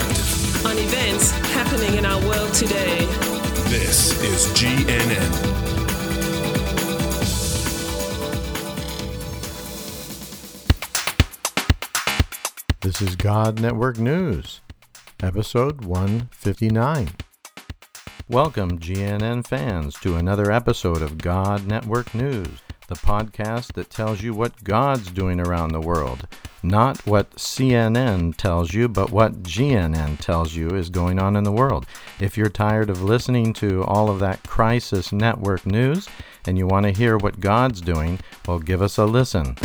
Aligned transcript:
Perspective. 0.00 0.66
on 0.66 0.78
events 0.78 1.30
happening 1.52 1.98
in 1.98 2.04
our 2.04 2.20
world 2.22 2.52
today. 2.54 2.98
This 3.68 4.20
is 4.22 4.46
GNN. 4.54 5.30
This 12.80 13.02
is 13.02 13.14
God 13.16 13.60
Network 13.60 13.98
News, 13.98 14.60
episode 15.22 15.84
159. 15.84 17.10
Welcome, 18.28 18.78
GNN 18.78 19.46
fans, 19.46 19.94
to 20.00 20.16
another 20.16 20.50
episode 20.50 21.02
of 21.02 21.18
God 21.18 21.66
Network 21.66 22.14
News, 22.14 22.60
the 22.88 22.94
podcast 22.94 23.74
that 23.74 23.90
tells 23.90 24.22
you 24.22 24.32
what 24.32 24.64
God's 24.64 25.10
doing 25.10 25.40
around 25.40 25.72
the 25.72 25.80
world. 25.80 26.26
Not 26.62 27.06
what 27.06 27.30
CNN 27.36 28.36
tells 28.36 28.74
you, 28.74 28.86
but 28.86 29.10
what 29.10 29.42
GNN 29.42 30.18
tells 30.18 30.54
you 30.54 30.68
is 30.68 30.90
going 30.90 31.18
on 31.18 31.34
in 31.34 31.42
the 31.42 31.50
world. 31.50 31.86
If 32.20 32.36
you're 32.36 32.50
tired 32.50 32.90
of 32.90 33.02
listening 33.02 33.54
to 33.54 33.82
all 33.84 34.10
of 34.10 34.18
that 34.18 34.42
crisis 34.42 35.10
network 35.10 35.64
news 35.64 36.06
and 36.46 36.58
you 36.58 36.66
want 36.66 36.84
to 36.84 36.92
hear 36.92 37.16
what 37.16 37.40
God's 37.40 37.80
doing, 37.80 38.20
well, 38.46 38.58
give 38.58 38.82
us 38.82 38.98
a 38.98 39.06
listen. 39.06 39.56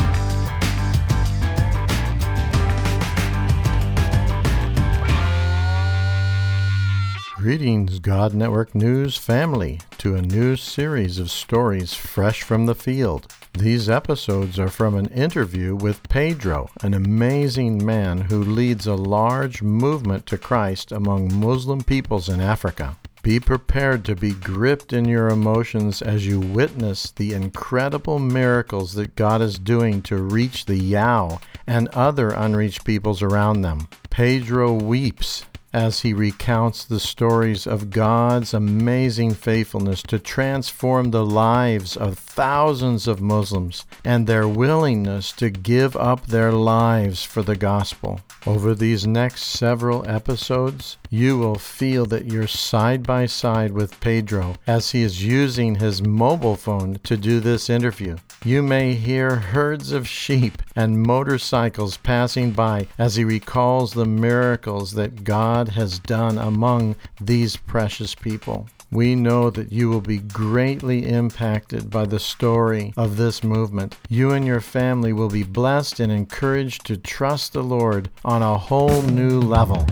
Greetings, 7.35 7.99
God 7.99 8.33
Network 8.33 8.73
News 8.73 9.17
family, 9.17 9.81
to 9.97 10.15
a 10.15 10.21
new 10.21 10.55
series 10.55 11.19
of 11.19 11.29
stories 11.29 11.93
fresh 11.93 12.41
from 12.41 12.67
the 12.67 12.73
field. 12.73 13.27
These 13.57 13.89
episodes 13.89 14.59
are 14.59 14.67
from 14.67 14.95
an 14.95 15.05
interview 15.07 15.75
with 15.75 16.09
Pedro, 16.09 16.69
an 16.81 16.93
amazing 16.93 17.85
man 17.85 18.19
who 18.19 18.43
leads 18.43 18.85
a 18.85 18.95
large 18.95 19.61
movement 19.61 20.25
to 20.25 20.37
Christ 20.37 20.91
among 20.91 21.33
Muslim 21.33 21.81
peoples 21.81 22.27
in 22.27 22.41
Africa. 22.41 22.97
Be 23.23 23.39
prepared 23.39 24.03
to 24.05 24.15
be 24.15 24.33
gripped 24.33 24.91
in 24.91 25.05
your 25.05 25.29
emotions 25.29 26.01
as 26.01 26.27
you 26.27 26.41
witness 26.41 27.11
the 27.11 27.31
incredible 27.31 28.19
miracles 28.19 28.93
that 28.95 29.15
God 29.15 29.41
is 29.41 29.57
doing 29.57 30.01
to 30.01 30.17
reach 30.17 30.65
the 30.65 30.77
Yao 30.77 31.39
and 31.65 31.87
other 31.89 32.31
unreached 32.31 32.83
peoples 32.83 33.21
around 33.21 33.61
them. 33.61 33.87
Pedro 34.09 34.73
weeps 34.73 35.45
as 35.75 35.99
he 35.99 36.13
recounts 36.13 36.85
the 36.85 37.01
stories 37.01 37.67
of 37.67 37.89
God's 37.89 38.53
amazing 38.53 39.33
faithfulness 39.33 40.01
to 40.03 40.17
transform 40.17 41.11
the 41.11 41.25
lives 41.25 41.97
of 41.97 42.17
thousands 42.17 43.09
of 43.09 43.19
Muslims 43.19 43.83
and 44.05 44.25
their 44.25 44.47
willingness 44.47 45.33
to 45.33 45.49
give 45.49 45.97
up 45.97 46.27
their 46.27 46.53
lives 46.53 47.25
for 47.25 47.41
the 47.41 47.57
gospel. 47.57 48.21
Over 48.47 48.73
these 48.73 49.05
next 49.05 49.43
several 49.43 50.07
episodes, 50.07 50.95
you 51.09 51.37
will 51.37 51.55
feel 51.55 52.05
that 52.05 52.31
you're 52.31 52.47
side 52.47 53.03
by 53.03 53.25
side 53.25 53.73
with 53.73 53.99
Pedro 53.99 54.55
as 54.65 54.91
he 54.91 55.01
is 55.01 55.25
using 55.25 55.75
his 55.75 56.01
mobile 56.01 56.55
phone 56.55 56.99
to 57.03 57.17
do 57.17 57.41
this 57.41 57.69
interview. 57.69 58.15
You 58.45 58.63
may 58.63 58.93
hear 58.93 59.35
herds 59.35 59.91
of 59.91 60.07
sheep 60.07 60.61
and 60.75 61.01
motorcycles 61.01 61.97
passing 61.97 62.51
by 62.51 62.87
as 62.97 63.15
he 63.15 63.23
recalls 63.23 63.93
the 63.93 64.05
miracles 64.05 64.93
that 64.93 65.23
God 65.23 65.69
has 65.69 65.99
done 65.99 66.37
among 66.37 66.95
these 67.19 67.55
precious 67.55 68.15
people. 68.15 68.67
We 68.91 69.15
know 69.15 69.49
that 69.49 69.71
you 69.71 69.89
will 69.89 70.01
be 70.01 70.19
greatly 70.19 71.07
impacted 71.07 71.89
by 71.89 72.05
the 72.05 72.19
story 72.19 72.93
of 72.95 73.17
this 73.17 73.43
movement. 73.43 73.97
You 74.09 74.31
and 74.31 74.45
your 74.45 74.61
family 74.61 75.11
will 75.11 75.29
be 75.29 75.43
blessed 75.43 75.99
and 75.99 76.11
encouraged 76.11 76.85
to 76.85 76.97
trust 76.97 77.53
the 77.53 77.63
Lord 77.63 78.09
on 78.23 78.41
a 78.41 78.57
whole 78.57 79.01
new 79.01 79.41
level. 79.41 79.85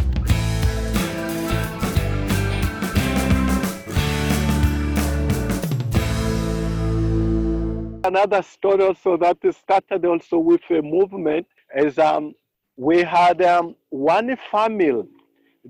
Another 8.03 8.41
story 8.41 8.84
also 8.86 9.18
that 9.18 9.38
started 9.53 10.06
also 10.06 10.38
with 10.38 10.62
a 10.69 10.81
movement 10.81 11.47
is 11.75 11.97
um, 11.97 12.34
we 12.75 13.02
had 13.02 13.41
um, 13.41 13.75
one 13.90 14.36
family 14.52 15.03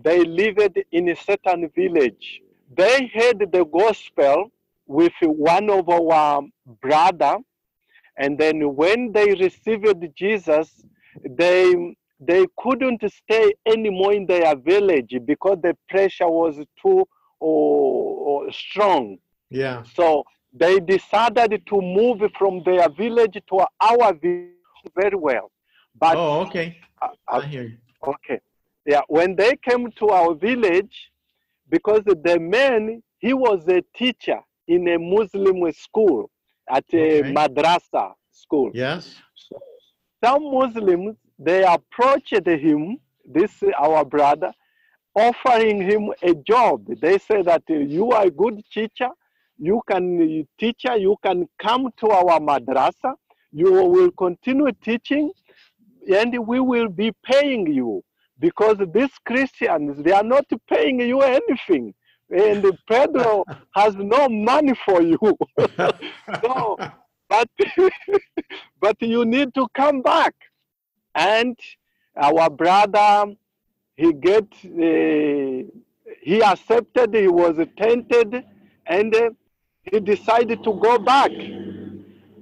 they 0.04 0.24
lived 0.24 0.80
in 0.92 1.10
a 1.10 1.16
certain 1.16 1.70
village 1.76 2.42
they 2.76 3.12
heard 3.14 3.40
the 3.52 3.64
gospel 3.66 4.52
with 4.88 5.14
one 5.22 5.70
of 5.70 5.88
our 5.88 6.42
brother 6.82 7.38
and 8.18 8.38
then 8.38 8.76
when 8.76 9.12
they 9.12 9.34
received 9.36 10.04
jesus 10.16 10.84
they 11.30 11.96
they 12.20 12.46
couldn't 12.58 13.04
stay 13.12 13.54
anymore 13.68 14.14
in 14.14 14.26
their 14.26 14.56
village 14.56 15.16
because 15.26 15.58
the 15.62 15.76
pressure 15.90 16.28
was 16.28 16.56
too 16.82 17.08
oh, 17.42 18.50
strong 18.50 19.18
Yeah. 19.50 19.84
so 19.84 20.24
they 20.54 20.80
decided 20.80 21.66
to 21.68 21.82
move 21.82 22.22
from 22.38 22.62
their 22.64 22.88
village 22.90 23.38
to 23.50 23.60
our 23.82 24.14
village 24.14 24.50
very 24.96 25.16
well. 25.18 25.52
But 26.00 26.18
Oh, 26.18 26.42
okay. 26.42 26.78
uh, 27.02 27.10
I 27.28 27.42
hear 27.46 27.64
you. 27.64 27.78
okay, 28.06 28.40
yeah, 28.86 29.02
when 29.08 29.36
they 29.36 29.56
came 29.68 29.92
to 30.00 30.10
our 30.10 30.34
village, 30.36 31.12
because 31.70 32.02
the 32.06 32.40
man 32.40 33.02
he 33.20 33.34
was 33.34 33.66
a 33.68 33.82
teacher 33.96 34.40
in 34.68 34.88
a 34.90 34.98
Muslim 35.00 35.72
school 35.72 36.30
at 36.70 36.84
a 36.94 37.20
Okay. 37.22 37.34
madrasa 37.34 38.14
school. 38.32 38.72
Yes. 38.74 39.16
Some 40.24 40.44
Muslims 40.52 41.16
they 41.40 41.64
approached 41.64 42.34
him, 42.48 42.98
this 43.26 43.64
our 43.78 44.06
brother, 44.06 44.54
offering 45.16 45.82
him 45.82 46.12
a 46.22 46.34
job. 46.36 46.86
They 47.02 47.18
say 47.18 47.42
that 47.44 47.64
you 47.68 48.12
are 48.12 48.26
a 48.26 48.32
good 48.32 48.62
teacher, 48.72 49.10
you 49.58 49.82
can 49.90 50.06
uh, 50.22 50.44
teacher, 50.60 50.98
you 50.98 51.16
can 51.24 51.48
come 51.60 51.90
to 51.98 52.10
our 52.10 52.40
madrasa, 52.40 53.14
you 53.52 53.72
will 53.72 54.12
continue 54.12 54.72
teaching, 54.84 55.32
and 56.12 56.48
we 56.48 56.60
will 56.60 56.90
be 56.90 57.12
paying 57.24 57.68
you 57.68 58.04
because 58.40 58.78
these 58.94 59.12
Christians 59.26 60.04
they 60.04 60.12
are 60.12 60.24
not 60.24 60.46
paying 60.70 61.00
you 61.00 61.22
anything. 61.22 61.94
And 62.30 62.66
Pedro 62.88 63.46
has 63.76 63.96
no 63.96 64.28
money 64.28 64.74
for 64.86 65.02
you. 65.02 65.20
so, 66.42 66.78
but 67.30 67.50
but 68.82 69.02
you 69.02 69.26
need 69.26 69.54
to 69.54 69.68
come 69.74 70.02
back. 70.02 70.34
And 71.16 71.58
our 72.18 72.50
brother, 72.50 73.34
he 73.96 74.14
get 74.14 74.48
uh, 74.66 75.70
he 76.22 76.42
accepted. 76.44 77.14
He 77.14 77.28
was 77.28 77.58
tempted, 77.78 78.44
and 78.88 79.16
uh, 79.16 79.30
he 79.84 80.00
decided 80.00 80.64
to 80.64 80.74
go 80.74 80.98
back. 80.98 81.32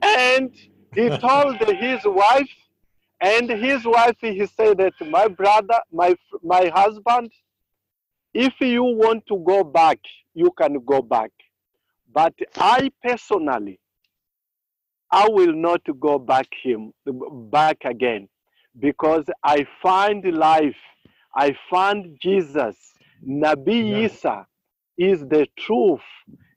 And 0.02 0.52
he 0.94 1.10
told 1.18 1.58
his 1.58 2.00
wife, 2.06 2.50
and 3.20 3.50
his 3.50 3.86
wife 3.86 4.18
he 4.20 4.46
said 4.46 4.78
that 4.80 4.94
my 5.10 5.28
brother, 5.28 5.80
my 5.92 6.16
my 6.44 6.72
husband, 6.74 7.32
if 8.34 8.54
you 8.60 8.84
want 8.84 9.26
to 9.28 9.38
go 9.46 9.64
back, 9.64 10.00
you 10.34 10.52
can 10.58 10.80
go 10.86 11.02
back. 11.02 11.32
But 12.14 12.34
I 12.56 12.92
personally, 13.04 13.80
I 15.12 15.28
will 15.30 15.54
not 15.54 15.82
go 16.00 16.18
back 16.18 16.48
him 16.64 16.94
back 17.06 17.78
again 17.86 18.28
because 18.80 19.26
I 19.44 19.66
find 19.82 20.24
life. 20.34 20.76
I 21.36 21.56
find 21.70 22.18
Jesus. 22.22 22.78
Nabi 23.26 23.90
Yeah. 23.90 24.00
Isa 24.06 24.48
is 24.98 25.22
the 25.28 25.48
truth, 25.58 26.02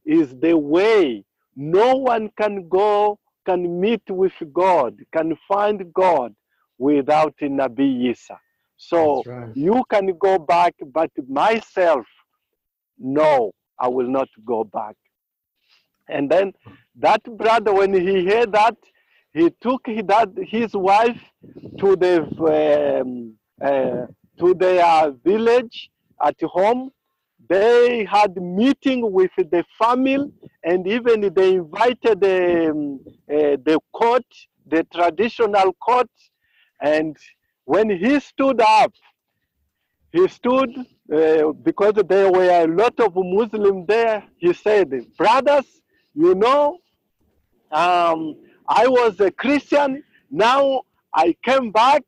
is 0.04 0.34
the 0.40 0.56
way. 0.56 1.24
No 1.56 1.96
one 1.96 2.30
can 2.40 2.68
go, 2.68 3.18
can 3.46 3.80
meet 3.80 4.02
with 4.08 4.34
God, 4.52 4.98
can 5.12 5.36
find 5.46 5.92
God 5.92 6.34
without 6.78 7.36
Nabi 7.38 8.10
Isa. 8.10 8.38
So 8.76 9.22
right. 9.24 9.50
you 9.54 9.84
can 9.90 10.16
go 10.18 10.38
back, 10.38 10.74
but 10.92 11.10
myself, 11.28 12.06
no, 12.98 13.52
I 13.78 13.88
will 13.88 14.08
not 14.08 14.28
go 14.44 14.64
back. 14.64 14.96
And 16.08 16.30
then 16.30 16.52
that 16.96 17.22
brother, 17.24 17.72
when 17.72 17.94
he 17.94 18.26
heard 18.26 18.52
that, 18.52 18.76
he 19.32 19.50
took 19.60 19.84
that 19.84 20.30
his 20.46 20.74
wife 20.74 21.20
to 21.78 21.96
the 21.96 23.00
um, 23.02 23.34
uh, 23.60 24.06
to 24.38 24.54
their 24.54 25.10
village 25.24 25.90
at 26.22 26.40
home. 26.42 26.90
They 27.48 28.04
had 28.04 28.36
meeting 28.36 29.12
with 29.12 29.30
the 29.36 29.64
family, 29.78 30.32
and 30.62 30.86
even 30.86 31.32
they 31.34 31.54
invited 31.54 32.20
the, 32.20 32.70
um, 32.70 33.00
uh, 33.30 33.56
the 33.64 33.78
court, 33.92 34.24
the 34.66 34.84
traditional 34.84 35.72
court. 35.74 36.08
And 36.80 37.16
when 37.64 37.90
he 37.90 38.20
stood 38.20 38.60
up, 38.60 38.92
he 40.12 40.28
stood 40.28 40.70
uh, 41.12 41.52
because 41.52 41.94
there 42.08 42.30
were 42.30 42.48
a 42.48 42.66
lot 42.66 42.98
of 43.00 43.12
Muslims 43.16 43.86
there. 43.88 44.24
He 44.38 44.52
said, 44.52 44.90
"Brothers, 45.18 45.82
you 46.14 46.34
know, 46.34 46.78
um, 47.70 48.36
I 48.68 48.86
was 48.86 49.20
a 49.20 49.30
Christian. 49.30 50.02
Now 50.30 50.82
I 51.12 51.36
came 51.42 51.72
back, 51.72 52.04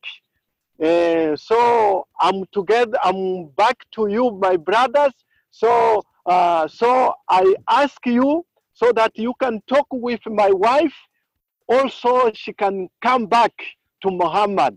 uh, 0.82 1.36
so 1.36 2.06
I'm 2.20 2.44
together. 2.52 2.98
I'm 3.02 3.48
back 3.48 3.84
to 3.92 4.08
you, 4.08 4.30
my 4.40 4.56
brothers. 4.56 5.12
So, 5.56 6.02
uh, 6.26 6.68
so 6.68 7.14
I 7.30 7.54
ask 7.66 8.04
you 8.04 8.44
so 8.74 8.92
that 8.92 9.12
you 9.14 9.32
can 9.40 9.62
talk 9.66 9.86
with 9.90 10.20
my 10.26 10.50
wife. 10.50 10.92
Also, 11.66 12.30
she 12.34 12.52
can 12.52 12.88
come 13.00 13.24
back 13.24 13.54
to 14.02 14.10
Muhammad, 14.10 14.76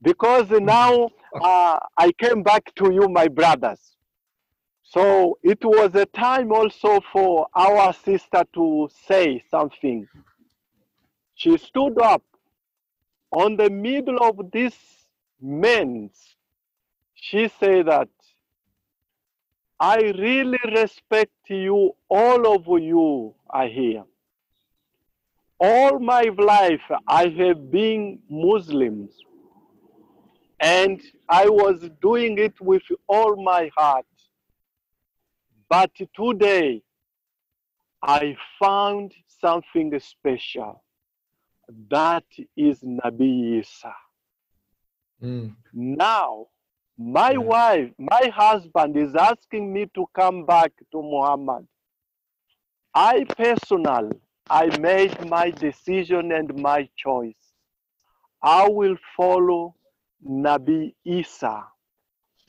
because 0.00 0.48
now 0.50 1.08
uh, 1.42 1.78
I 1.98 2.12
came 2.18 2.44
back 2.44 2.72
to 2.76 2.92
you, 2.92 3.08
my 3.08 3.26
brothers. 3.26 3.96
So 4.84 5.38
it 5.42 5.64
was 5.64 5.94
a 5.96 6.06
time 6.06 6.52
also 6.52 7.00
for 7.12 7.48
our 7.54 7.92
sister 7.92 8.44
to 8.54 8.88
say 9.08 9.42
something. 9.50 10.06
She 11.34 11.58
stood 11.58 12.00
up 12.00 12.22
on 13.32 13.56
the 13.56 13.70
middle 13.70 14.22
of 14.22 14.52
this 14.52 14.76
men. 15.40 16.10
She 17.14 17.48
said 17.58 17.86
that 17.86 18.08
I 19.82 19.96
really 20.16 20.60
respect 20.76 21.50
you, 21.50 21.96
all 22.08 22.54
of 22.54 22.66
you 22.80 23.34
are 23.50 23.66
here. 23.66 24.04
All 25.58 25.98
my 25.98 26.30
life 26.38 26.88
I 27.08 27.26
have 27.26 27.68
been 27.68 28.20
Muslims 28.30 29.10
and 30.60 31.02
I 31.28 31.48
was 31.48 31.90
doing 32.00 32.38
it 32.38 32.60
with 32.60 32.84
all 33.08 33.34
my 33.42 33.72
heart. 33.76 34.06
But 35.68 35.90
today, 36.14 36.82
I 38.00 38.36
found 38.60 39.12
something 39.26 39.98
special. 39.98 40.84
That 41.90 42.26
is 42.56 42.78
Nabi 42.82 43.58
Isa. 43.58 43.94
Mm. 45.20 45.56
Now, 45.72 46.46
my 46.98 47.30
Yeah. 47.32 47.38
wife, 47.38 47.90
my 47.98 48.30
husband 48.34 48.96
is 48.96 49.14
asking 49.14 49.72
me 49.72 49.86
to 49.94 50.06
come 50.14 50.44
back 50.46 50.72
to 50.92 51.02
Muhammad. 51.02 51.66
I 52.94 53.24
personal, 53.24 54.10
I 54.48 54.66
made 54.78 55.28
my 55.28 55.50
decision 55.50 56.32
and 56.32 56.54
my 56.60 56.88
choice. 56.96 57.52
I 58.42 58.68
will 58.68 58.96
follow 59.16 59.76
Nabi 60.26 60.94
Isa 61.04 61.64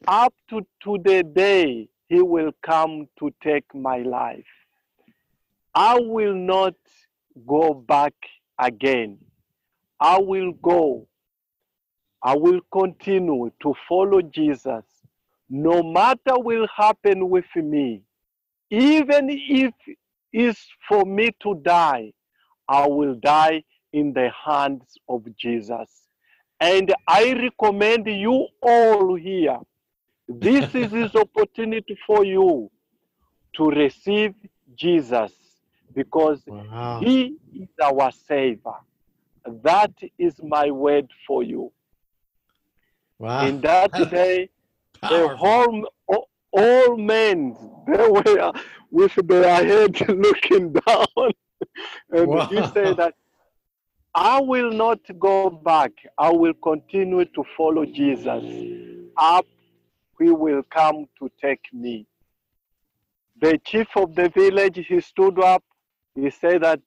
up 0.08 0.34
to, 0.50 0.66
to 0.84 0.98
the 1.04 1.24
day 1.24 1.90
he 2.10 2.22
will 2.22 2.52
come 2.62 3.08
to 3.20 3.34
take 3.42 3.74
my 3.74 4.00
life. 4.00 4.46
I 5.74 6.00
will 6.00 6.36
not 6.36 6.76
go 7.48 7.74
back 7.74 8.14
again. 8.60 9.18
I 10.00 10.20
will 10.20 10.52
go. 10.52 11.08
I 12.24 12.36
will 12.38 12.62
continue 12.72 13.52
to 13.62 13.74
follow 13.88 14.22
Jesus. 14.22 14.86
No 15.50 15.84
matter 15.84 16.40
will 16.40 16.68
happen 16.76 17.30
with 17.30 17.54
me, 17.56 18.02
even 18.70 19.28
if 19.30 19.74
it's 20.32 20.66
for 20.88 21.04
me 21.06 21.32
to 21.42 21.56
die, 21.56 22.14
I 22.68 22.88
will 22.88 23.16
die 23.16 23.64
in 23.92 24.14
the 24.14 24.30
hands 24.46 24.98
of 25.10 25.24
Jesus. 25.36 25.90
And 26.60 26.94
I 27.08 27.34
recommend 27.34 28.08
you 28.08 28.48
all 28.62 29.16
here. 29.16 29.60
This 30.28 30.74
is 30.74 30.92
his 30.92 31.14
opportunity 31.26 31.98
for 32.08 32.24
you 32.24 32.72
to 33.58 33.70
receive 33.70 34.34
Jesus 34.76 35.34
because 35.94 36.42
Wow. 36.48 37.00
he 37.02 37.36
is 37.54 37.68
our 37.84 38.12
Savior. 38.12 38.80
That 39.46 39.92
is 40.18 40.42
my 40.42 40.72
word 40.72 41.12
for 41.28 41.44
you. 41.44 41.72
Wow. 43.24 43.48
In 43.48 43.62
that 43.62 43.94
day, 44.12 44.50
the 45.02 45.34
whole 45.38 45.88
all, 46.08 46.30
all 46.52 46.98
men 46.98 47.56
they 47.88 48.06
were 48.06 48.52
with 48.92 49.16
their 49.26 49.64
head 49.64 50.10
looking 50.10 50.74
down, 50.74 51.32
and 52.10 52.28
he 52.50 52.58
Wow. 52.58 52.72
said 52.74 52.98
that 52.98 53.14
I 54.14 54.42
will 54.42 54.72
not 54.72 55.00
go 55.20 55.50
back. 55.50 55.92
I 56.18 56.32
will 56.34 56.54
continue 56.56 57.24
to 57.24 57.46
follow 57.56 57.86
Jesus. 57.86 58.44
Up, 59.16 59.46
he 60.20 60.30
will 60.30 60.64
come 60.64 61.06
to 61.20 61.32
take 61.42 61.64
me. 61.72 62.06
The 63.40 63.58
chief 63.66 63.88
of 63.96 64.16
the 64.16 64.28
village 64.28 64.86
he 64.86 65.00
stood 65.00 65.40
up. 65.40 65.64
He 66.14 66.30
said 66.30 66.64
that 66.64 66.82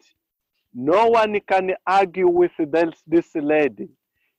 no 0.75 1.07
one 1.07 1.41
can 1.49 1.71
argue 1.87 2.29
with 2.29 2.53
this, 2.59 3.03
this 3.07 3.35
lady. 3.35 3.89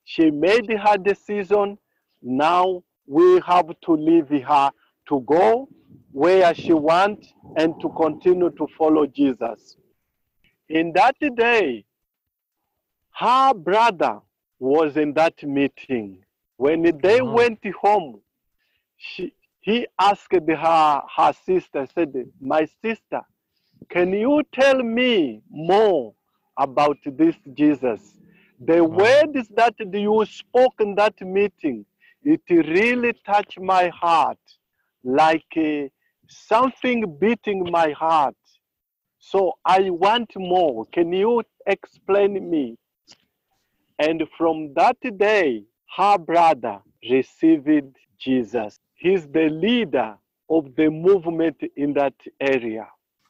She 0.03 0.29
made 0.29 0.69
her 0.71 0.97
decision. 0.97 1.79
Now 2.21 2.83
we 3.05 3.39
have 3.45 3.67
to 3.81 3.91
leave 3.93 4.29
her 4.29 4.71
to 5.09 5.19
go 5.21 5.69
where 6.11 6.53
she 6.53 6.73
wants 6.73 7.33
and 7.55 7.73
to 7.81 7.89
continue 7.89 8.49
to 8.51 8.67
follow 8.77 9.05
Jesus. 9.07 9.77
In 10.69 10.91
that 10.93 11.15
day, 11.35 11.85
her 13.13 13.53
brother 13.53 14.19
was 14.59 14.97
in 14.97 15.13
that 15.13 15.41
meeting. 15.43 16.23
When 16.57 16.83
they 17.01 17.21
Wow. 17.21 17.33
went 17.35 17.63
home, 17.81 18.21
she, 18.97 19.33
he 19.61 19.87
asked 19.99 20.33
her, 20.33 21.01
her 21.15 21.33
sister, 21.45 21.87
said, 21.93 22.13
My 22.41 22.67
sister, 22.81 23.21
can 23.89 24.11
you 24.11 24.43
tell 24.51 24.83
me 24.83 25.41
more 25.49 26.13
about 26.57 26.97
this 27.05 27.35
Jesus? 27.53 28.17
The 28.59 28.83
Wow. 28.83 29.31
words 29.33 29.49
that 29.55 29.75
you 29.79 30.25
spoke 30.25 30.73
in 30.79 30.95
that 30.95 31.19
meeting, 31.21 31.85
it 32.27 32.41
really 32.49 33.13
touched 33.25 33.57
my 33.57 33.87
heart 33.87 34.43
like 35.01 35.53
uh, 35.55 35.87
something 36.27 37.17
beating 37.21 37.71
my 37.71 37.91
heart. 37.91 38.35
So 39.17 39.53
I 39.63 39.89
want 39.89 40.31
more. 40.35 40.85
Can 40.91 41.13
you 41.13 41.41
explain 41.65 42.49
me? 42.49 42.75
And 43.97 44.23
from 44.37 44.73
that 44.75 44.97
day, 45.17 45.63
her 45.95 46.17
brother 46.17 46.79
received 47.09 47.95
Jesus. 48.19 48.77
He's 48.95 49.25
the 49.27 49.47
leader 49.49 50.17
of 50.49 50.75
the 50.75 50.89
movement 50.89 51.61
in 51.77 51.93
that 51.93 52.15
area. 52.41 52.87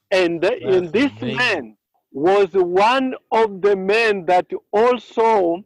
And 0.10 0.44
in 0.44 0.92
this 0.92 1.12
amazing. 1.22 1.38
man 1.38 1.78
was 2.12 2.50
one 2.54 3.14
of 3.32 3.62
the 3.62 3.76
men 3.76 4.26
that 4.26 4.48
also 4.72 5.64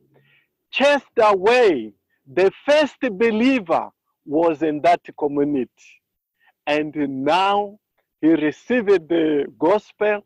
chased 0.72 1.18
away 1.18 1.94
the 2.28 2.52
first 2.66 3.00
believer 3.02 3.90
was 4.26 4.62
in 4.62 4.82
that 4.82 5.02
community. 5.18 5.70
And 6.68 6.96
now 6.96 7.80
he 8.22 8.30
received 8.30 9.10
the 9.10 9.46
gospel 9.58 10.22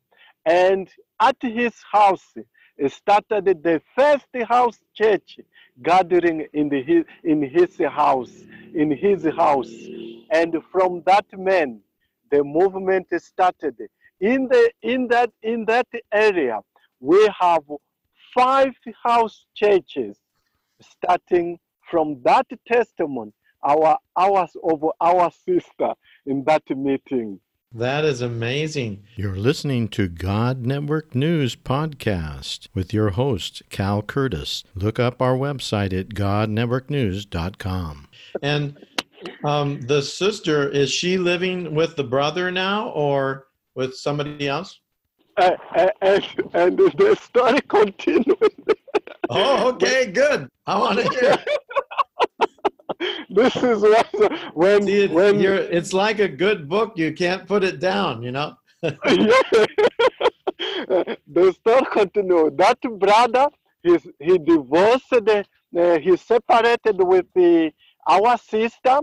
and 0.45 0.89
at 1.19 1.37
his 1.41 1.73
house 1.91 2.33
he 2.77 2.89
started 2.89 3.63
the 3.63 3.81
first 3.95 4.27
house 4.47 4.79
church 4.93 5.39
gathering 5.81 6.45
in 6.53 6.69
the 6.69 7.05
in 7.23 7.41
his 7.41 7.77
house 7.89 8.31
in 8.73 8.91
his 8.91 9.25
house 9.35 9.73
and 10.31 10.55
from 10.71 11.01
that 11.05 11.25
man 11.37 11.79
the 12.31 12.43
movement 12.43 13.07
started 13.17 13.75
in 14.19 14.47
the 14.47 14.71
in 14.81 15.07
that 15.07 15.31
in 15.41 15.65
that 15.65 15.87
area 16.11 16.59
we 16.99 17.27
have 17.39 17.63
five 18.33 18.75
house 19.03 19.45
churches 19.55 20.17
starting 20.81 21.57
from 21.89 22.21
that 22.23 22.47
testimony 22.67 23.31
our 23.63 23.97
hours 24.17 24.55
over 24.63 24.89
our 25.01 25.31
sister 25.31 25.93
in 26.25 26.43
that 26.45 26.63
meeting 26.69 27.39
That 27.73 28.05
is 28.05 28.21
amazing. 28.21 29.03
You're 29.15 29.35
listening 29.35 29.89
to 29.89 30.07
God 30.07 30.65
Network 30.65 31.13
News 31.13 31.55
Podcast 31.57 32.69
with 32.73 32.93
your 32.93 33.09
host, 33.11 33.63
Cal 33.69 34.01
Curtis. 34.01 34.63
Look 34.75 34.97
up 34.99 35.21
our 35.21 35.35
website 35.35 35.91
at 35.99 36.09
godnetworknews.com. 36.09 38.07
And 38.41 38.77
um, 39.43 39.81
the 39.81 40.01
sister, 40.01 40.69
is 40.69 40.89
she 40.91 41.17
living 41.17 41.75
with 41.75 41.95
the 41.95 42.03
brother 42.03 42.49
now 42.51 42.89
or 42.89 43.47
with 43.73 43.95
somebody 43.95 44.47
else? 44.47 44.79
Uh, 45.37 45.51
uh, 45.75 45.89
and, 46.01 46.23
and 46.53 46.77
the 46.77 47.17
story 47.21 47.59
continues. 47.67 48.35
Oh, 49.29 49.69
okay, 49.73 50.11
good. 50.11 50.49
I 50.65 50.79
want 50.79 50.99
to 50.99 51.09
hear. 51.09 51.37
this 53.35 53.55
is 53.55 53.83
when 54.53 54.87
See, 54.87 55.07
when 55.07 55.39
you're, 55.39 55.55
it's 55.55 55.93
like 55.93 56.19
a 56.19 56.27
good 56.27 56.67
book. 56.69 56.93
You 56.95 57.13
can't 57.13 57.47
put 57.47 57.63
it 57.63 57.79
down, 57.79 58.23
you 58.23 58.31
know? 58.31 58.55
the 61.37 61.53
story 61.53 61.85
continue. 61.91 62.49
That 62.55 62.79
brother, 62.99 63.47
he's, 63.83 64.07
he 64.19 64.37
divorced, 64.37 65.13
uh, 65.13 65.99
he 65.99 66.17
separated 66.17 66.97
with 66.97 67.25
the, 67.35 67.71
our 68.07 68.37
sister. 68.37 68.99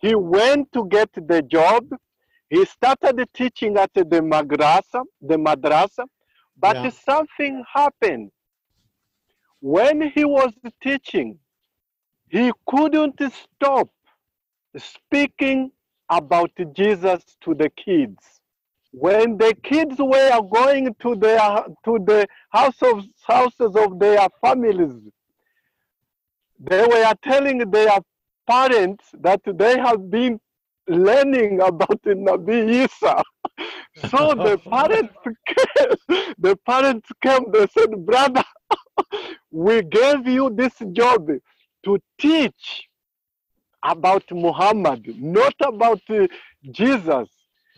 He 0.00 0.14
went 0.14 0.72
to 0.72 0.86
get 0.88 1.10
the 1.14 1.42
job. 1.42 1.84
He 2.48 2.64
started 2.64 3.22
teaching 3.34 3.76
at 3.76 3.92
the 3.94 4.04
madrasa, 4.04 5.02
the 5.20 5.36
madrasa, 5.36 6.04
but 6.56 6.76
Yeah. 6.76 6.90
something 6.90 7.64
happened. 7.74 8.30
When 9.60 10.10
he 10.14 10.24
was 10.24 10.52
teaching, 10.80 11.38
he 12.30 12.52
couldn't 12.66 13.20
stop 13.32 13.88
speaking 14.76 15.70
about 16.10 16.50
Jesus 16.74 17.22
to 17.42 17.54
the 17.54 17.70
kids. 17.70 18.40
When 18.92 19.36
the 19.36 19.54
kids 19.62 19.96
were 19.98 20.40
going 20.50 20.94
to 21.00 21.14
their 21.14 21.64
to 21.84 21.98
the 22.04 22.26
house 22.50 22.80
of 22.82 23.04
houses 23.26 23.76
of 23.76 23.98
their 23.98 24.26
families, 24.40 24.94
they 26.58 26.86
were 26.86 27.12
telling 27.22 27.58
their 27.70 27.98
parents 28.48 29.04
that 29.20 29.42
they 29.44 29.78
have 29.78 30.10
been 30.10 30.40
learning 30.88 31.60
about 31.60 32.02
the 32.02 32.14
Nabi 32.14 32.86
Isa. 32.86 33.22
So 34.10 34.32
the 34.32 34.58
parents 34.70 35.12
came, 35.24 36.34
the 36.38 36.56
parents 36.64 37.08
came, 37.20 37.50
they 37.50 37.66
said, 37.76 37.90
brother, 38.06 38.44
we 39.50 39.82
gave 39.82 40.28
you 40.28 40.50
this 40.54 40.74
job 40.92 41.28
to 41.88 41.98
teach 42.18 42.88
about 43.82 44.24
Muhammad, 44.30 45.02
not 45.16 45.54
about 45.62 46.00
uh, 46.10 46.26
Jesus. 46.70 47.28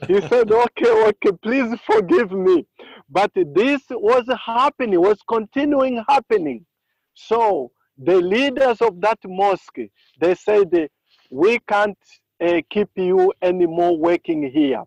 He 0.09 0.21
said, 0.29 0.51
okay, 0.51 0.91
okay, 1.09 1.33
please 1.43 1.79
forgive 1.87 2.33
me. 2.33 2.67
But 3.09 3.31
this 3.35 3.83
was 3.91 4.25
happening, 4.45 5.01
was 5.01 5.19
continuing 5.29 6.03
happening. 6.09 6.67
So 7.15 7.71
the 7.99 8.17
leaders 8.17 8.81
of 8.81 9.01
that 9.03 9.19
mosque, 9.25 9.79
they 10.21 10.35
said, 10.35 10.89
we 11.31 11.59
can't 11.69 11.99
uh, 12.41 12.63
keep 12.71 12.89
you 12.97 13.33
anymore 13.43 13.97
working 13.97 14.51
here 14.51 14.83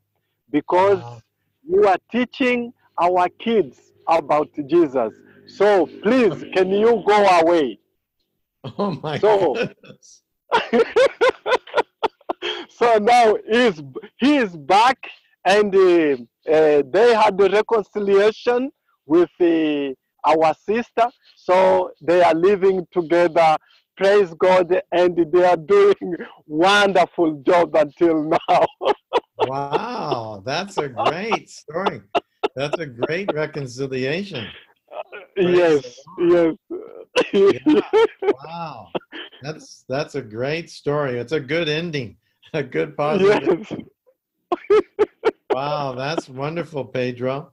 because 0.51 0.99
Wow. 0.99 1.21
you 1.69 1.87
are 1.87 1.97
teaching 2.11 2.73
our 3.01 3.29
kids 3.39 3.79
about 4.07 4.49
Jesus. 4.67 5.13
So 5.47 5.85
please, 6.01 6.43
can 6.53 6.71
you 6.71 7.03
go 7.07 7.25
away? 7.39 7.79
Oh 8.77 8.97
my 9.03 9.19
So- 9.19 9.53
goodness. 9.53 10.23
so 12.69 12.97
now 12.97 13.35
he's 13.49 13.81
he 14.17 14.37
is 14.37 14.55
back 14.55 14.97
and 15.45 15.73
uh, 15.75 16.17
uh, 16.51 16.83
they 16.95 17.13
had 17.15 17.37
the 17.37 17.49
reconciliation 17.51 18.69
with 19.05 19.29
uh, 19.41 19.93
our 20.29 20.53
sister. 20.53 21.07
So 21.35 21.91
they 22.01 22.21
are 22.23 22.33
living 22.35 22.87
together. 22.91 23.57
Praise 23.97 24.33
god. 24.35 24.81
And 24.91 25.17
they 25.31 25.45
are 25.45 25.57
doing 25.57 25.95
wonderful 26.47 27.41
job 27.45 27.75
until 27.75 28.23
now. 28.23 28.65
Wow, 29.37 30.41
that's 30.45 30.77
a 30.77 30.87
great 30.89 31.49
story. 31.49 32.01
That's 32.55 32.77
a 32.79 32.85
great 32.85 33.33
reconciliation. 33.33 34.47
yes. 35.35 35.99
Yes 36.19 36.53
Wow, 38.45 38.89
that's 39.41 39.85
that's 39.87 40.15
a 40.15 40.21
great 40.21 40.69
story. 40.69 41.19
It's 41.19 41.31
a 41.33 41.39
good 41.39 41.69
ending, 41.69 42.17
a 42.53 42.63
good 42.63 42.97
positive. 42.97 43.67
yes 43.69 43.79
Wow, 45.51 45.93
that's 45.93 46.27
wonderful, 46.27 46.83
Pedro. 46.85 47.51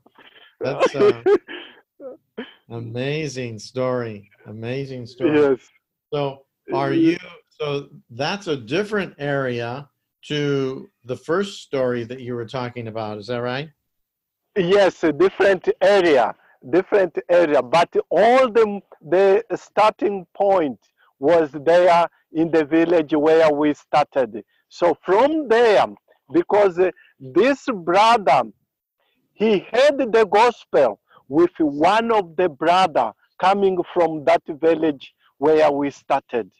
That's 0.62 0.95
uh, 0.95 1.23
amazing 2.71 3.59
story. 3.59 4.31
Amazing 4.47 5.07
story. 5.07 5.38
yes 5.38 5.71
So, 6.12 6.47
are 6.73 6.93
you? 6.93 7.19
So 7.61 7.88
that's 8.11 8.47
a 8.47 8.57
different 8.57 9.14
area 9.19 9.88
to 10.29 10.88
the 11.05 11.17
first 11.17 11.62
story 11.62 12.05
that 12.05 12.21
you 12.21 12.35
were 12.35 12.47
talking 12.47 12.88
about. 12.88 13.19
Is 13.19 13.26
that 13.26 13.43
right? 13.43 13.69
yes 14.57 15.05
a 15.05 15.12
different 15.12 15.69
area 15.83 16.35
different 16.69 17.17
area 17.31 17.62
but 17.62 17.88
all 18.11 18.50
the 18.50 18.81
the 19.09 19.43
starting 19.55 20.26
point 20.35 20.79
was 21.19 21.50
there 21.64 22.07
in 22.33 22.50
the 22.50 22.64
village 22.64 23.12
where 23.14 23.50
we 23.52 23.73
started 23.73 24.45
so 24.69 24.97
from 25.05 25.49
there 25.49 25.87
because 26.33 26.79
this 27.19 27.67
brother 27.85 28.43
he 29.33 29.61
heard 29.73 29.99
the 30.12 30.26
gospel 30.31 31.00
with 31.29 31.50
one 31.59 32.12
of 32.12 32.37
the 32.37 32.49
brother 32.49 33.12
coming 33.40 33.79
from 33.95 34.25
that 34.25 34.43
village 34.61 35.14
where 35.38 35.71
we 35.73 35.90
started 35.90 36.50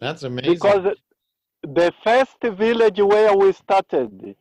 That's 0.00 0.24
amazing. 0.24 0.54
because 0.54 0.96
the 1.62 1.92
first 2.02 2.36
village 2.42 3.00
where 3.00 3.34
we 3.36 3.52
started, 3.52 4.34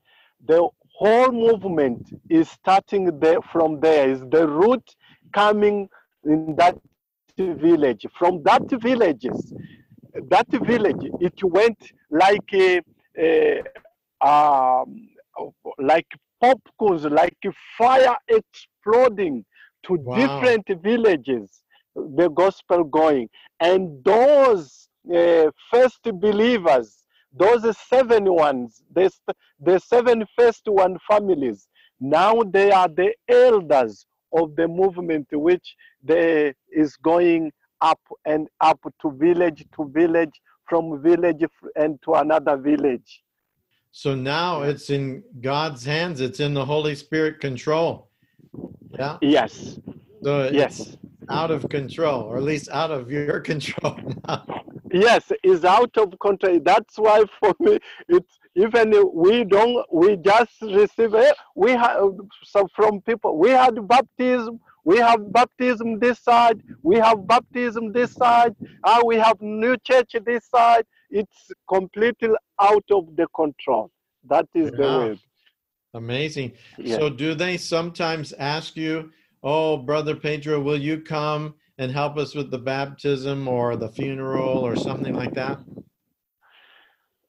the 0.45 0.67
whole 0.97 1.31
movement 1.31 2.07
is 2.29 2.49
starting 2.49 3.19
there 3.19 3.41
from 3.51 3.79
there. 3.79 4.09
Is 4.09 4.21
the 4.31 4.47
root 4.47 4.95
coming 5.33 5.89
in 6.25 6.55
that 6.57 6.77
village? 7.37 8.05
From 8.17 8.43
that 8.43 8.63
villages, 8.81 9.53
that 10.29 10.47
village, 10.65 11.03
it 11.19 11.43
went 11.43 11.79
like 12.11 12.53
a, 12.53 12.81
a 13.17 13.61
um, 14.25 15.09
like 15.79 16.07
popcorns, 16.43 17.09
like 17.09 17.37
fire 17.77 18.15
exploding 18.27 19.45
to 19.83 19.97
Wow. 19.97 20.15
different 20.15 20.67
villages. 20.81 21.63
The 21.95 22.29
gospel 22.29 22.83
going, 22.85 23.29
and 23.59 24.03
those 24.03 24.89
uh, 25.13 25.51
first 25.71 26.01
believers, 26.03 27.03
those 27.37 27.77
seven 27.77 28.33
ones, 28.33 28.83
the, 28.93 29.11
the 29.59 29.79
seven 29.79 30.25
first 30.37 30.63
one 30.65 30.97
families, 31.09 31.67
now 31.99 32.41
they 32.43 32.71
are 32.71 32.87
the 32.87 33.13
elders 33.29 34.07
of 34.33 34.55
the 34.55 34.67
movement 34.67 35.27
which 35.31 35.75
they 36.03 36.53
is 36.71 36.95
going 36.97 37.51
up 37.81 37.99
and 38.25 38.47
up 38.61 38.79
to 39.01 39.11
village 39.11 39.65
to 39.75 39.89
village, 39.93 40.31
from 40.67 41.01
village 41.01 41.43
and 41.75 41.99
to 42.03 42.13
another 42.13 42.55
village. 42.57 43.21
So 43.91 44.15
now 44.15 44.63
it's 44.63 44.89
in 44.89 45.23
God's 45.41 45.83
hands. 45.85 46.19
It's 46.21 46.39
in 46.39 46.53
the 46.53 46.65
Holy 46.65 46.95
Spirit 46.95 47.39
control. 47.39 48.09
Yeah. 48.97 49.17
Yes, 49.21 49.79
So 50.23 50.49
yes, 50.51 50.97
out 51.29 51.51
of 51.51 51.67
control, 51.69 52.21
or 52.23 52.37
at 52.37 52.43
least 52.43 52.69
out 52.69 52.91
of 52.91 53.11
your 53.11 53.39
control. 53.51 53.97
now. 54.27 54.43
yes, 54.91 55.31
is 55.43 55.63
out 55.65 55.95
of 55.97 56.17
control. 56.19 56.59
That's 56.63 56.97
why 56.97 57.23
for 57.39 57.53
me, 57.59 57.79
it's 58.07 58.39
even 58.55 58.93
we 59.13 59.43
don't, 59.43 59.85
we 59.91 60.15
just 60.17 60.61
receive 60.61 61.13
it. 61.13 61.35
We 61.55 61.71
have 61.71 62.11
so 62.43 62.67
from 62.75 63.01
people. 63.01 63.37
We 63.37 63.49
had 63.49 63.87
baptism. 63.87 64.59
We 64.85 64.97
have 64.97 65.31
baptism 65.31 65.99
this 65.99 66.19
side. 66.19 66.61
We 66.81 66.97
have 66.97 67.25
baptism 67.27 67.93
this 67.93 68.13
side. 68.13 68.55
Ah, 68.83 69.01
we 69.05 69.15
have 69.15 69.41
new 69.41 69.77
church 69.77 70.15
this 70.25 70.45
side. 70.45 70.85
It's 71.09 71.51
completely 71.67 72.29
out 72.59 72.83
of 72.91 73.15
the 73.15 73.27
control. 73.35 73.91
That 74.29 74.47
is 74.53 74.71
the 74.71 74.99
way. 74.99 75.19
Amazing. 75.93 76.53
Yes. 76.77 76.99
So 76.99 77.09
do 77.09 77.33
they 77.33 77.57
sometimes 77.57 78.33
ask 78.33 78.75
you, 78.75 79.11
"Oh, 79.41 79.77
brother 79.77 80.15
Pedro, 80.15 80.59
will 80.59 80.79
you 80.79 81.01
come 81.01 81.55
and 81.77 81.91
help 81.91 82.17
us 82.17 82.35
with 82.35 82.51
the 82.51 82.57
baptism 82.57 83.47
or 83.47 83.75
the 83.75 83.89
funeral 83.89 84.59
or 84.59 84.75
something 84.75 85.15
like 85.15 85.33
that?" 85.33 85.59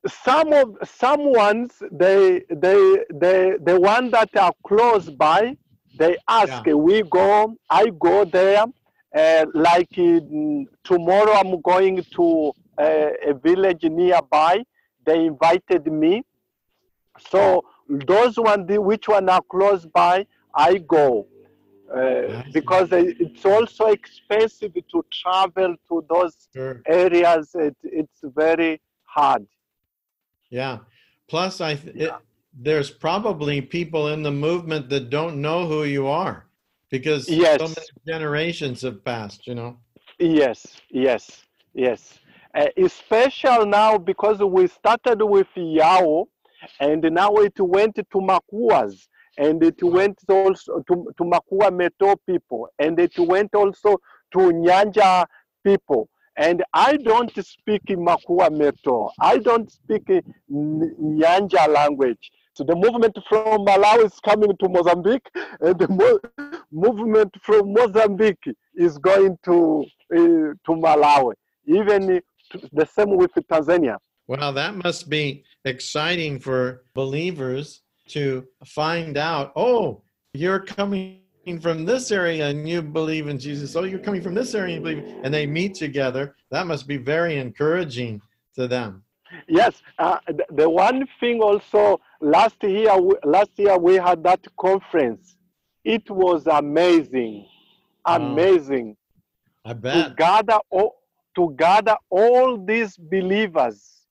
Some 0.07 0.53
of 0.53 0.77
some 0.85 1.33
ones 1.33 1.83
they 1.91 2.43
they 2.51 2.99
they 3.11 3.55
the 3.63 3.79
one 3.81 4.11
that 4.11 4.29
are 4.37 4.53
close 4.67 5.09
by 5.09 5.57
they 5.97 6.17
ask 6.29 6.65
we 6.67 7.03
go 7.03 7.55
i 7.71 7.87
go 7.99 8.25
there 8.25 8.65
uh, 9.17 9.47
like 9.55 9.97
in, 9.97 10.67
tomorrow 10.83 11.33
i'm 11.33 11.61
going 11.63 12.03
to 12.11 12.53
uh, 12.79 13.11
a 13.25 13.35
village 13.35 13.85
nearby. 13.85 14.65
They 15.07 15.27
invited 15.27 15.87
me. 15.87 16.25
So 17.31 17.65
those 17.89 18.37
one 18.37 18.67
which 18.67 19.09
one 19.09 19.29
are 19.29 19.43
close 19.43 19.87
by 19.87 20.27
i 20.55 20.79
go. 20.79 21.27
Uh, 21.95 22.43
because 22.53 22.89
it's 22.93 23.45
also 23.45 23.87
expensive 23.87 24.75
to 24.75 25.05
travel 25.13 25.77
to 25.89 26.05
those 26.09 26.49
Sure. 26.53 26.81
areas. 26.87 27.55
It, 27.55 27.77
it's 27.83 28.21
very 28.25 28.81
hard 29.05 29.47
Yeah. 30.55 30.79
Plus, 31.29 31.61
I 31.61 31.75
th- 31.75 31.97
it, 31.97 32.13
there's 32.57 32.89
probably 32.89 33.61
people 33.61 34.09
in 34.15 34.23
the 34.23 34.31
movement 34.31 34.89
that 34.91 35.11
don't 35.11 35.43
know 35.43 35.67
who 35.67 35.83
you 35.83 36.07
are 36.07 36.47
because 36.91 37.27
so 37.27 37.67
many 37.77 37.89
generations 38.07 38.83
have 38.83 39.05
passed. 39.05 39.49
You 39.49 39.57
know. 39.57 39.77
Yes, 40.21 40.59
yes, 40.91 41.43
yes. 41.73 42.21
Uh, 42.55 42.69
it's 42.77 42.95
special 42.95 43.67
now 43.67 43.99
because 43.99 44.39
we 44.39 44.69
started 44.69 45.21
with 45.25 45.49
Yao, 45.57 46.29
and 46.79 47.03
now 47.11 47.35
it 47.49 47.59
went 47.59 47.97
to 47.97 48.19
Makuas, 48.31 49.09
and 49.37 49.61
it 49.65 49.83
went 49.83 50.19
also 50.29 50.85
to, 50.89 51.13
to 51.19 51.25
Makua 51.25 51.73
Meto 51.73 52.15
people, 52.29 52.69
and 52.79 53.01
it 53.01 53.19
went 53.19 53.53
also 53.57 53.97
to 54.35 54.39
Nyanja 54.39 55.27
people. 55.65 56.09
And 56.37 56.65
I 56.73 56.97
don't 56.97 57.33
speak 57.45 57.83
Makua 57.91 58.51
Meto. 58.51 59.11
I 59.21 59.39
don't 59.39 59.71
speak 59.71 60.07
Nyanja 60.51 61.69
language. 61.69 62.31
So 62.55 62.65
the 62.65 62.77
movement 62.77 63.17
from 63.29 63.65
Malawi 63.67 64.07
is 64.07 64.21
coming 64.21 64.57
to 64.57 64.69
Mozambique, 64.69 65.29
and 65.61 65.79
the 65.79 65.89
mo- 65.89 66.21
movement 66.71 67.35
from 67.43 67.73
Mozambique 67.73 68.47
is 68.77 68.97
going 68.99 69.37
to 69.45 69.85
uh, 70.13 70.17
to 70.17 70.69
Malawi. 70.69 71.35
Even 71.67 72.21
the 72.73 72.87
same 72.87 73.17
with 73.17 73.33
Tanzania. 73.51 73.97
Well, 74.27 74.53
that 74.53 74.77
must 74.77 75.11
be 75.11 75.45
exciting 75.65 76.39
for 76.39 76.85
believers 76.95 77.83
to 78.09 78.47
find 78.65 79.17
out, 79.17 79.53
oh, 79.57 80.03
you're 80.33 80.61
coming 80.61 81.24
from 81.61 81.85
this 81.85 82.11
area 82.11 82.49
and 82.49 82.67
you 82.69 82.81
believe 82.83 83.29
in 83.29 83.39
Jesus. 83.39 83.77
Oh, 83.77 83.85
you're 83.85 83.99
coming 83.99 84.23
from 84.23 84.35
this 84.35 84.55
area 84.55 84.77
and 84.77 84.87
you 84.87 84.95
believe, 84.95 85.21
and 85.25 85.33
they 85.33 85.47
meet 85.47 85.75
together. 85.75 86.35
That 86.51 86.67
must 86.67 86.87
be 86.89 86.97
very 86.97 87.37
encouraging 87.37 88.23
to 88.55 88.67
them. 88.67 89.05
Yes, 89.49 89.83
uh, 89.99 90.19
the, 90.27 90.45
the 90.51 90.71
one 90.71 91.07
thing 91.21 91.41
also 91.41 92.01
last 92.21 92.57
year, 92.63 92.97
we- 92.99 93.17
last 93.25 93.51
year 93.57 93.77
we 93.79 93.95
had 93.97 94.23
that 94.25 94.47
conference. 94.59 95.37
It 95.85 96.09
was 96.11 96.47
amazing, 96.47 97.47
amazing 98.07 98.97
I 99.65 99.75
bet 99.75 100.09
to 100.09 100.15
gather 100.17 100.59
all, 100.71 100.97
to 101.37 101.55
gather 101.59 101.97
all 102.09 102.65
these 102.65 102.97
believers. 102.97 104.07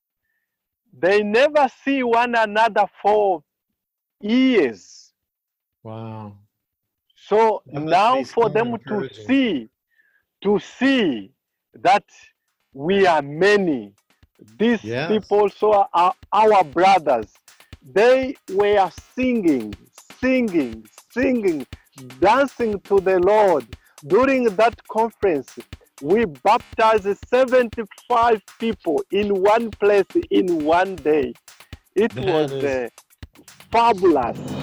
They 0.96 1.24
never 1.24 1.68
see 1.84 2.04
one 2.04 2.36
another 2.36 2.86
for 3.02 3.44
years. 4.20 5.13
Wow. 5.82 6.38
So 7.27 7.63
now 7.72 8.24
for 8.24 8.50
them 8.50 8.75
to 8.88 9.10
see, 9.10 9.70
to 10.44 10.60
see 10.60 11.32
that 11.75 12.03
we 12.74 13.08
are 13.08 13.22
many, 13.22 13.94
these 14.58 14.82
Yes. 14.84 15.08
people 15.08 15.50
so 15.50 15.88
are 15.94 16.13
our 16.34 16.63
brothers. 16.65 17.32
They 17.94 18.36
were 18.51 18.89
singing, 19.15 19.74
singing, 20.20 20.86
singing, 21.12 21.65
dancing 22.20 22.80
to 22.82 23.00
the 23.00 23.20
Lord. 23.20 23.65
During 24.06 24.44
that 24.56 24.75
conference, 24.89 25.48
we 26.01 26.25
baptized 26.25 27.08
75 27.27 28.42
people 28.60 29.01
in 29.12 29.42
one 29.42 29.70
place 29.72 30.06
in 30.30 30.65
one 30.65 30.96
day. 30.96 31.34
It 31.96 32.13
That 32.15 32.24
was 32.25 32.51
is- 32.51 32.63
uh, 32.63 32.89
fabulous. 33.72 34.62